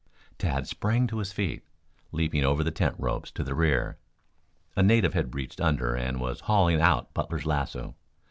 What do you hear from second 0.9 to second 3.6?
to his feet, leaping over the tent ropes to the